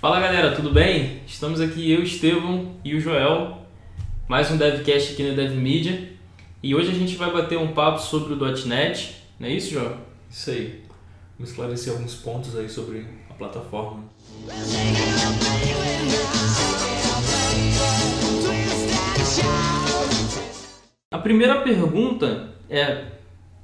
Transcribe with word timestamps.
Fala 0.00 0.20
galera, 0.20 0.54
tudo 0.54 0.70
bem? 0.70 1.20
Estamos 1.26 1.60
aqui 1.60 1.90
eu, 1.90 2.00
Estevão 2.00 2.76
e 2.84 2.94
o 2.94 3.00
Joel, 3.00 3.66
mais 4.28 4.52
um 4.52 4.56
DevCast 4.56 5.14
aqui 5.14 5.28
na 5.28 5.34
DevMedia 5.34 6.12
e 6.62 6.76
hoje 6.76 6.90
a 6.90 6.94
gente 6.94 7.16
vai 7.16 7.32
bater 7.32 7.58
um 7.58 7.72
papo 7.72 7.98
sobre 7.98 8.34
o 8.34 8.66
.NET, 8.66 9.16
não 9.40 9.48
é 9.48 9.50
isso, 9.50 9.72
Joel? 9.72 9.96
Isso 10.30 10.50
aí. 10.50 10.84
Vamos 11.36 11.50
esclarecer 11.50 11.92
alguns 11.92 12.14
pontos 12.14 12.56
aí 12.56 12.68
sobre 12.68 13.04
a 13.28 13.34
plataforma. 13.34 14.04
A 21.10 21.18
primeira 21.18 21.62
pergunta 21.62 22.54
é 22.70 23.06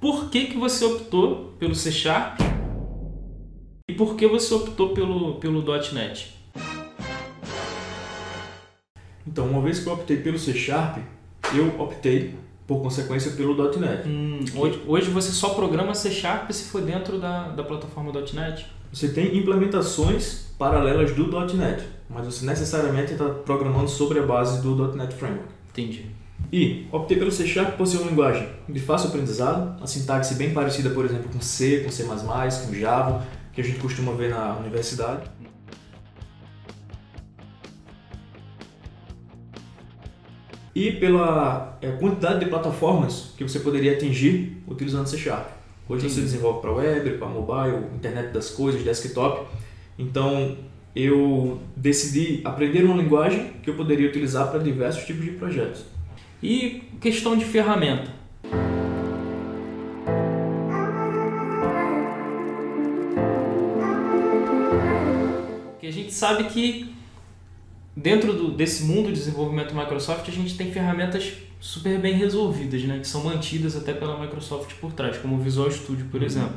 por 0.00 0.28
que, 0.28 0.46
que 0.46 0.56
você 0.56 0.84
optou 0.84 1.54
pelo 1.60 1.74
C 1.76 1.92
Sharp 1.92 2.49
e 3.90 3.92
por 3.92 4.14
que 4.14 4.24
você 4.24 4.54
optou 4.54 4.90
pelo, 4.90 5.34
pelo 5.34 5.64
.NET? 5.92 6.32
Então, 9.26 9.48
uma 9.48 9.60
vez 9.60 9.80
que 9.80 9.88
eu 9.88 9.92
optei 9.94 10.18
pelo 10.18 10.38
C 10.38 10.54
Sharp, 10.54 10.98
eu 11.52 11.80
optei 11.80 12.36
por 12.68 12.80
consequência 12.80 13.32
pelo 13.32 13.56
.NET. 13.80 14.08
Hum, 14.08 14.38
hoje, 14.54 14.80
hoje 14.86 15.10
você 15.10 15.32
só 15.32 15.54
programa 15.54 15.92
C 15.92 16.08
Sharp 16.08 16.48
se 16.52 16.68
for 16.68 16.82
dentro 16.82 17.18
da, 17.18 17.48
da 17.48 17.64
plataforma 17.64 18.12
.NET? 18.12 18.64
Você 18.92 19.08
tem 19.08 19.36
implementações 19.36 20.46
paralelas 20.56 21.12
do 21.12 21.26
.NET, 21.56 21.82
mas 22.08 22.26
você 22.26 22.46
necessariamente 22.46 23.14
está 23.14 23.24
programando 23.28 23.88
sobre 23.88 24.20
a 24.20 24.22
base 24.22 24.62
do 24.62 24.94
.NET 24.94 25.12
Framework. 25.16 25.48
Entendi. 25.72 26.06
E 26.52 26.86
optei 26.92 27.18
pelo 27.18 27.32
C 27.32 27.44
Sharp 27.44 27.76
por 27.76 27.88
ser 27.88 27.98
uma 27.98 28.10
linguagem 28.10 28.48
de 28.68 28.78
fácil 28.78 29.08
aprendizado, 29.08 29.82
a 29.82 29.86
sintaxe 29.88 30.36
bem 30.36 30.54
parecida, 30.54 30.90
por 30.90 31.04
exemplo, 31.04 31.28
com 31.32 31.40
C, 31.40 31.80
com 31.80 31.90
C++, 31.90 32.04
com 32.04 32.74
Java, 32.74 33.26
que 33.52 33.60
a 33.60 33.64
gente 33.64 33.78
costuma 33.78 34.12
ver 34.12 34.30
na 34.30 34.56
universidade. 34.56 35.28
E 40.74 40.92
pela 40.92 41.78
é, 41.82 41.90
quantidade 41.92 42.40
de 42.40 42.46
plataformas 42.46 43.34
que 43.36 43.42
você 43.42 43.60
poderia 43.60 43.92
atingir 43.92 44.62
utilizando 44.66 45.06
C 45.06 45.18
Sharp. 45.18 45.48
Hoje 45.88 46.06
Entendi. 46.06 46.14
você 46.14 46.20
desenvolve 46.20 46.60
para 46.60 46.72
web, 46.72 47.18
para 47.18 47.26
mobile, 47.26 47.86
internet 47.96 48.32
das 48.32 48.50
coisas, 48.50 48.82
desktop. 48.82 49.46
Então 49.98 50.56
eu 50.94 51.60
decidi 51.76 52.40
aprender 52.44 52.84
uma 52.84 52.96
linguagem 52.96 53.52
que 53.62 53.70
eu 53.70 53.74
poderia 53.74 54.08
utilizar 54.08 54.48
para 54.50 54.60
diversos 54.60 55.04
tipos 55.04 55.24
de 55.24 55.32
projetos. 55.32 55.84
E 56.42 56.84
questão 57.00 57.36
de 57.36 57.44
ferramenta. 57.44 58.19
Gente 66.10 66.14
sabe 66.14 66.44
que 66.44 66.92
dentro 67.96 68.32
do- 68.32 68.50
desse 68.52 68.82
mundo 68.84 69.06
de 69.06 69.14
desenvolvimento 69.14 69.74
Microsoft 69.74 70.28
a 70.28 70.32
gente 70.32 70.56
tem 70.56 70.72
ferramentas 70.72 71.32
super 71.60 71.98
bem 72.00 72.14
resolvidas, 72.14 72.82
né? 72.84 72.98
que 72.98 73.06
são 73.06 73.22
mantidas 73.22 73.76
até 73.76 73.92
pela 73.92 74.18
Microsoft 74.18 74.74
por 74.80 74.92
trás, 74.92 75.16
como 75.18 75.36
o 75.36 75.38
Visual 75.38 75.70
Studio, 75.70 76.06
por 76.10 76.22
exemplo. 76.22 76.56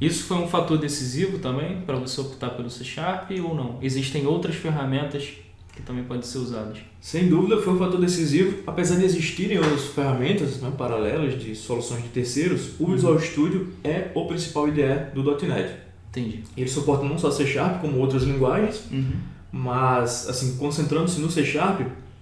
Isso 0.00 0.24
foi 0.24 0.36
um 0.38 0.48
fator 0.48 0.78
decisivo 0.78 1.38
também 1.38 1.80
para 1.82 1.96
você 1.96 2.20
optar 2.20 2.50
pelo 2.50 2.70
C 2.70 2.84
Sharp 2.84 3.30
ou 3.42 3.54
não? 3.54 3.78
Existem 3.82 4.26
outras 4.26 4.54
ferramentas 4.56 5.28
que 5.74 5.82
também 5.82 6.02
podem 6.04 6.22
ser 6.22 6.38
usadas. 6.38 6.78
Sem 7.00 7.28
dúvida 7.28 7.60
foi 7.60 7.74
um 7.74 7.78
fator 7.78 8.00
decisivo, 8.00 8.62
apesar 8.66 8.96
de 8.96 9.04
existirem 9.04 9.58
outras 9.58 9.86
ferramentas 9.86 10.60
né, 10.60 10.72
paralelas 10.76 11.40
de 11.40 11.54
soluções 11.54 12.02
de 12.02 12.08
terceiros, 12.08 12.70
o 12.80 12.86
Visual 12.86 13.18
Studio 13.20 13.72
é 13.84 14.10
o 14.14 14.26
principal 14.26 14.66
IDE 14.68 15.12
do 15.14 15.22
.NET. 15.46 15.87
Entendi. 16.10 16.42
Ele 16.56 16.68
suporta 16.68 17.04
não 17.04 17.18
só 17.18 17.30
C 17.30 17.46
Sharp, 17.46 17.80
como 17.80 17.98
outras 17.98 18.22
linguagens, 18.22 18.82
Uhum. 18.90 19.12
mas 19.52 20.28
assim, 20.28 20.56
concentrando-se 20.56 21.20
no 21.20 21.30
C 21.30 21.44
Sharp, 21.44 21.80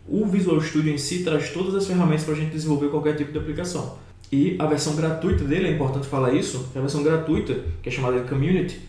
o 0.08 0.24
Visual 0.26 0.60
Studio 0.60 0.92
em 0.92 0.98
si 0.98 1.24
traz 1.24 1.50
todas 1.50 1.74
as 1.74 1.86
ferramentas 1.86 2.24
para 2.24 2.34
a 2.34 2.36
gente 2.36 2.50
desenvolver 2.52 2.88
qualquer 2.88 3.16
tipo 3.16 3.32
de 3.32 3.38
aplicação. 3.38 3.96
E 4.30 4.56
a 4.58 4.66
versão 4.66 4.96
gratuita 4.96 5.44
dele, 5.44 5.68
é 5.68 5.70
importante 5.72 6.06
falar 6.06 6.32
isso, 6.32 6.70
a 6.74 6.80
versão 6.80 7.02
gratuita, 7.02 7.60
que 7.82 7.88
é 7.88 7.92
chamada 7.92 8.20
de 8.20 8.28
Community, 8.28 8.80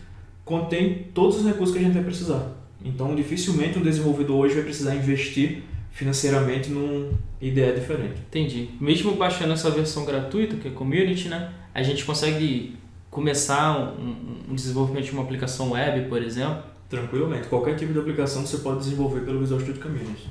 contém 0.44 1.06
todos 1.14 1.38
os 1.38 1.44
recursos 1.44 1.72
que 1.74 1.80
a 1.80 1.84
gente 1.84 1.94
vai 1.94 2.02
precisar. 2.04 2.52
Então, 2.84 3.14
dificilmente 3.14 3.78
um 3.78 3.82
desenvolvedor 3.82 4.36
hoje 4.36 4.54
vai 4.54 4.64
precisar 4.64 4.94
investir 4.94 5.62
financeiramente 5.90 6.70
num 6.70 7.10
IDE 7.40 7.72
diferente. 7.74 8.20
Entendi. 8.28 8.68
Mesmo 8.80 9.12
baixando 9.16 9.52
essa 9.52 9.70
versão 9.70 10.04
gratuita, 10.04 10.56
que 10.56 10.68
é 10.68 10.70
Community, 10.70 11.28
né? 11.28 11.50
A 11.74 11.82
gente 11.82 12.04
consegue 12.04 12.76
começar 13.10 13.78
um, 13.78 14.42
um 14.50 14.54
desenvolvimento 14.54 15.06
de 15.06 15.12
uma 15.12 15.22
aplicação 15.22 15.72
web, 15.72 16.08
por 16.08 16.22
exemplo. 16.22 16.62
Tranquilamente, 16.88 17.48
qualquer 17.48 17.76
tipo 17.76 17.92
de 17.92 17.98
aplicação 17.98 18.46
você 18.46 18.58
pode 18.58 18.78
desenvolver 18.78 19.20
pelo 19.20 19.40
Visual 19.40 19.60
Studio 19.60 19.82
Community. 19.82 20.28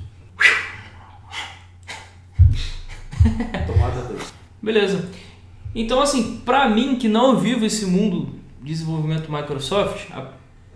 Tomada 3.66 4.02
2. 4.02 4.34
Beleza. 4.60 5.08
Então, 5.74 6.00
assim, 6.00 6.38
pra 6.44 6.68
mim 6.68 6.96
que 6.96 7.08
não 7.08 7.38
vivo 7.38 7.64
esse 7.64 7.86
mundo 7.86 8.34
de 8.60 8.72
desenvolvimento 8.72 9.30
Microsoft, 9.30 10.08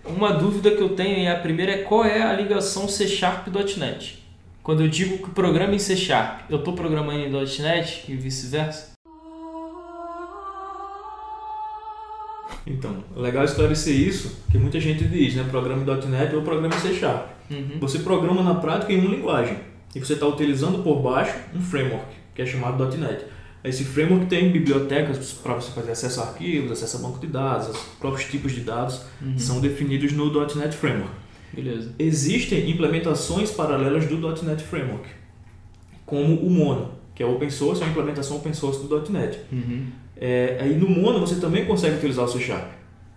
uma 0.04 0.32
dúvida 0.32 0.70
que 0.70 0.80
eu 0.80 0.90
tenho 0.90 1.26
é 1.26 1.30
a 1.30 1.38
primeira 1.38 1.72
é 1.72 1.78
qual 1.78 2.04
é 2.04 2.22
a 2.22 2.32
ligação 2.32 2.86
C 2.86 3.08
Sharp.NET. 3.08 4.22
Quando 4.62 4.82
eu 4.82 4.88
digo 4.88 5.18
que 5.18 5.30
programa 5.30 5.74
em 5.74 5.78
C 5.78 5.96
Sharp, 5.96 6.42
eu 6.48 6.58
estou 6.58 6.74
programando 6.74 7.18
em 7.18 7.30
.NET 7.30 8.04
e 8.08 8.14
vice-versa? 8.14 8.91
Então, 12.66 13.02
é 13.16 13.20
legal 13.20 13.44
esclarecer 13.44 13.94
isso, 13.94 14.44
que 14.50 14.56
muita 14.58 14.78
gente 14.78 15.04
diz, 15.04 15.34
né? 15.34 15.44
Programa 15.50 15.82
em 15.82 16.08
.NET 16.08 16.34
ou 16.34 16.42
programa 16.42 16.72
C 16.78 16.94
Sharp. 16.94 17.26
Uhum. 17.50 17.78
Você 17.80 17.98
programa 17.98 18.42
na 18.42 18.54
prática 18.54 18.92
em 18.92 19.00
uma 19.00 19.10
linguagem 19.14 19.56
e 19.94 19.98
você 19.98 20.12
está 20.14 20.26
utilizando 20.26 20.82
por 20.82 21.00
baixo 21.02 21.34
um 21.54 21.60
framework, 21.60 22.06
que 22.34 22.42
é 22.42 22.46
chamado 22.46 22.84
.NET. 22.96 23.24
Esse 23.64 23.84
framework 23.84 24.26
tem 24.26 24.50
bibliotecas 24.50 25.32
para 25.34 25.54
você 25.54 25.70
fazer 25.72 25.92
acesso 25.92 26.20
a 26.20 26.24
arquivos, 26.24 26.72
acesso 26.72 26.96
a 26.96 27.00
banco 27.00 27.18
de 27.20 27.28
dados, 27.28 27.68
os 27.68 27.78
próprios 27.98 28.28
tipos 28.28 28.52
de 28.52 28.60
dados 28.62 29.02
Uhum. 29.20 29.38
são 29.38 29.60
definidos 29.60 30.12
no 30.12 30.32
.NET 30.56 30.74
Framework. 30.76 31.14
Beleza. 31.52 31.92
Existem 31.98 32.70
implementações 32.70 33.50
paralelas 33.50 34.06
do 34.06 34.16
.NET 34.44 34.62
Framework, 34.62 35.08
como 36.06 36.34
o 36.36 36.50
Mono, 36.50 36.92
que 37.14 37.22
é 37.22 37.26
open 37.26 37.50
source, 37.50 37.82
é 37.82 37.84
uma 37.84 37.90
implementação 37.90 38.36
open 38.36 38.52
source 38.52 38.86
do 38.86 39.12
.NET. 39.12 39.40
Uhum. 39.52 39.86
É, 40.16 40.58
aí 40.60 40.76
no 40.76 40.88
Mono 40.88 41.20
você 41.20 41.36
também 41.40 41.64
consegue 41.64 41.96
utilizar 41.96 42.24
o 42.24 42.28
C 42.28 42.38
Sharp, 42.38 42.70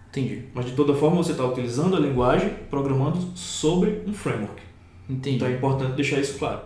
Entendi. 0.09 0.45
mas 0.53 0.65
de 0.65 0.71
toda 0.71 0.93
forma 0.93 1.17
você 1.17 1.31
está 1.31 1.45
utilizando 1.45 1.95
a 1.95 1.99
linguagem 1.99 2.49
programando 2.69 3.19
sobre 3.35 4.01
um 4.07 4.13
framework. 4.13 4.61
Entendi. 5.09 5.35
Então 5.35 5.47
é 5.47 5.51
importante 5.51 5.93
deixar 5.95 6.19
isso 6.19 6.39
claro. 6.39 6.61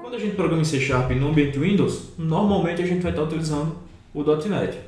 Quando 0.00 0.14
a 0.14 0.18
gente 0.18 0.36
programa 0.36 0.62
em 0.62 0.64
C 0.64 0.78
Sharp 0.78 1.10
no 1.10 1.30
ambiente 1.30 1.58
Windows, 1.58 2.10
normalmente 2.16 2.80
a 2.80 2.86
gente 2.86 3.02
vai 3.02 3.10
estar 3.10 3.24
utilizando 3.24 3.74
o 4.14 4.22
.NET. 4.22 4.78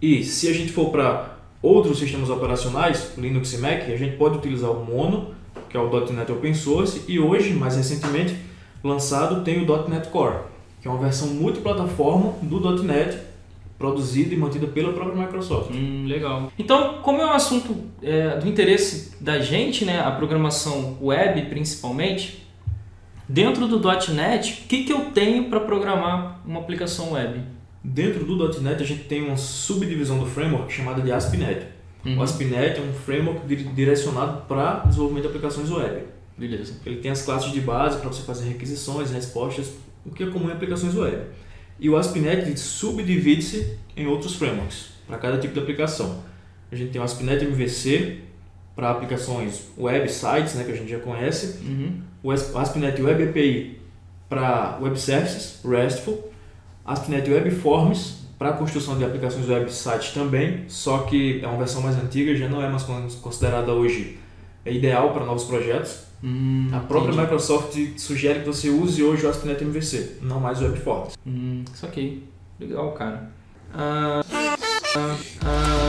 E 0.00 0.24
se 0.24 0.48
a 0.48 0.52
gente 0.52 0.72
for 0.72 0.90
para 0.90 1.36
outros 1.62 1.98
sistemas 1.98 2.30
operacionais, 2.30 3.12
Linux 3.16 3.52
e 3.52 3.58
Mac, 3.58 3.82
a 3.82 3.96
gente 3.96 4.16
pode 4.16 4.38
utilizar 4.38 4.70
o 4.70 4.84
Mono, 4.84 5.34
que 5.68 5.76
é 5.76 5.80
o 5.80 6.12
.NET 6.12 6.32
Open 6.32 6.54
Source, 6.54 7.02
e 7.06 7.20
hoje, 7.20 7.52
mais 7.52 7.76
recentemente, 7.76 8.36
lançado 8.82 9.44
tem 9.44 9.62
o 9.62 9.88
.NET 9.88 10.08
Core, 10.08 10.38
que 10.80 10.88
é 10.88 10.90
uma 10.90 11.00
versão 11.00 11.28
multiplataforma 11.28 12.34
do 12.42 12.82
.NET, 12.82 13.16
produzida 13.78 14.34
e 14.34 14.36
mantida 14.36 14.66
pela 14.66 14.92
própria 14.92 15.20
Microsoft. 15.22 15.70
Hum, 15.72 16.04
legal. 16.06 16.52
Então, 16.58 17.00
como 17.02 17.20
é 17.20 17.26
um 17.26 17.32
assunto 17.32 17.76
é, 18.00 18.38
do 18.38 18.48
interesse 18.48 19.16
da 19.20 19.40
gente, 19.40 19.84
né, 19.84 20.00
a 20.00 20.10
programação 20.10 20.96
web 21.00 21.42
principalmente, 21.42 22.46
dentro 23.28 23.66
do 23.66 23.80
.NET, 24.12 24.62
o 24.64 24.68
que, 24.68 24.84
que 24.84 24.92
eu 24.92 25.06
tenho 25.06 25.50
para 25.50 25.60
programar 25.60 26.40
uma 26.46 26.60
aplicação 26.60 27.12
web? 27.12 27.40
Dentro 27.84 28.24
do 28.24 28.60
.NET 28.60 28.82
a 28.82 28.86
gente 28.86 29.04
tem 29.04 29.22
uma 29.26 29.36
subdivisão 29.36 30.18
do 30.18 30.26
framework 30.26 30.72
chamada 30.72 31.02
de 31.02 31.10
ASP.NET. 31.10 31.66
Uhum. 32.04 32.18
O 32.18 32.22
ASP.NET 32.22 32.78
é 32.78 32.82
um 32.82 32.92
framework 32.92 33.46
dir- 33.46 33.72
direcionado 33.74 34.42
para 34.42 34.80
desenvolvimento 34.80 35.22
de 35.22 35.28
aplicações 35.28 35.70
web. 35.70 36.04
Beleza. 36.38 36.74
Ele 36.86 36.96
tem 36.96 37.10
as 37.10 37.22
classes 37.22 37.52
de 37.52 37.60
base 37.60 37.98
para 37.98 38.08
você 38.08 38.22
fazer 38.22 38.48
requisições, 38.48 39.10
respostas, 39.10 39.72
o 40.04 40.10
que 40.10 40.22
é 40.22 40.26
comum 40.26 40.48
em 40.48 40.52
aplicações 40.52 40.94
web. 40.94 41.16
E 41.78 41.90
o 41.90 41.96
ASP.NET 41.96 42.56
subdivide-se 42.58 43.76
em 43.96 44.06
outros 44.06 44.34
frameworks 44.36 44.90
para 45.06 45.18
cada 45.18 45.38
tipo 45.38 45.52
de 45.54 45.60
aplicação. 45.60 46.22
A 46.70 46.76
gente 46.76 46.90
tem 46.92 47.00
o 47.00 47.04
ASP.NET 47.04 47.44
MVC 47.44 48.18
para 48.74 48.90
aplicações 48.90 49.64
web, 49.76 50.08
sites, 50.10 50.54
né, 50.54 50.64
que 50.64 50.72
a 50.72 50.76
gente 50.76 50.90
já 50.90 50.98
conhece. 50.98 51.58
Uhum. 51.62 52.00
O 52.22 52.30
ASP.NET 52.30 53.02
Web 53.02 53.24
API 53.28 53.78
para 54.28 54.78
web 54.80 54.98
services, 54.98 55.60
RESTful. 55.64 56.31
ASP.NET 56.84 57.30
Web 57.30 57.50
Forms 57.50 58.22
para 58.38 58.50
a 58.50 58.52
construção 58.54 58.98
de 58.98 59.04
aplicações 59.04 59.48
web 59.48 59.72
sites 59.72 60.10
também, 60.12 60.64
só 60.66 60.98
que 60.98 61.40
é 61.42 61.46
uma 61.46 61.58
versão 61.58 61.80
mais 61.80 61.96
antiga, 61.96 62.34
já 62.34 62.48
não 62.48 62.60
é 62.62 62.68
mais 62.68 62.82
con- 62.82 63.06
considerada 63.22 63.72
hoje 63.72 64.18
é 64.64 64.72
ideal 64.72 65.12
para 65.12 65.24
novos 65.24 65.44
projetos. 65.44 66.04
Hum, 66.24 66.68
A 66.72 66.78
própria 66.80 67.08
entendi. 67.10 67.22
Microsoft 67.22 67.76
sugere 67.98 68.40
que 68.40 68.46
você 68.46 68.68
use 68.70 69.02
hoje 69.02 69.24
o 69.26 69.28
ASP.NET 69.28 69.62
MVC, 69.64 70.18
não 70.22 70.40
mais 70.40 70.60
o 70.60 70.64
WebForms. 70.64 71.14
Hum, 71.26 71.64
isso 71.72 71.84
aqui. 71.86 72.24
Legal, 72.60 72.92
cara. 72.92 73.30
Ah, 73.74 74.22
ah, 74.96 75.16
ah. 75.44 75.88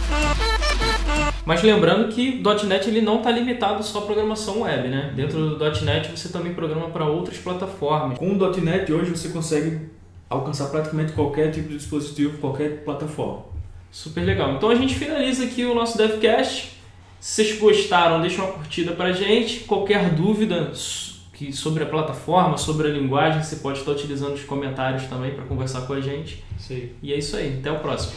Mas 1.45 1.61
lembrando 1.61 2.07
que 2.13 2.41
.NET 2.65 2.87
ele 2.87 3.01
não 3.01 3.17
está 3.17 3.29
limitado 3.29 3.83
só 3.83 3.99
à 3.99 4.01
programação 4.03 4.61
web, 4.61 4.87
né? 4.87 5.11
Dentro 5.15 5.55
do 5.57 5.65
.NET 5.83 6.09
você 6.09 6.29
também 6.29 6.53
programa 6.53 6.89
para 6.89 7.05
outras 7.05 7.37
plataformas. 7.37 8.17
Com 8.17 8.31
o 8.31 8.61
.NET 8.61 8.91
hoje 8.93 9.11
você 9.11 9.27
consegue 9.29 9.89
alcançar 10.33 10.67
praticamente 10.67 11.13
qualquer 11.13 11.51
tipo 11.51 11.69
de 11.69 11.77
dispositivo, 11.77 12.37
qualquer 12.37 12.83
plataforma. 12.83 13.43
Super 13.91 14.21
legal. 14.21 14.55
Então 14.55 14.69
a 14.69 14.75
gente 14.75 14.95
finaliza 14.95 15.45
aqui 15.45 15.65
o 15.65 15.75
nosso 15.75 15.97
DevCast. 15.97 16.73
Se 17.19 17.45
vocês 17.45 17.59
gostaram, 17.59 18.21
deixa 18.21 18.41
uma 18.41 18.51
curtida 18.51 18.91
pra 18.91 19.11
gente. 19.11 19.61
Qualquer 19.61 20.09
dúvida 20.09 20.71
que 21.33 21.53
sobre 21.53 21.83
a 21.83 21.85
plataforma, 21.85 22.57
sobre 22.57 22.87
a 22.87 22.91
linguagem, 22.91 23.41
você 23.41 23.57
pode 23.57 23.79
estar 23.79 23.91
utilizando 23.91 24.31
nos 24.31 24.43
comentários 24.43 25.03
também 25.05 25.31
para 25.31 25.45
conversar 25.45 25.81
com 25.81 25.93
a 25.93 26.01
gente. 26.01 26.43
Aí. 26.69 26.95
E 27.01 27.13
é 27.13 27.17
isso 27.17 27.35
aí. 27.35 27.59
Até 27.59 27.71
o 27.71 27.79
próximo. 27.79 28.13